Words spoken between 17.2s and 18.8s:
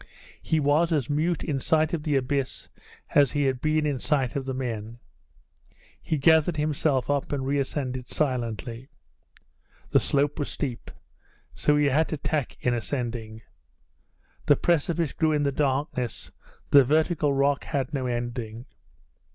rock had no ending.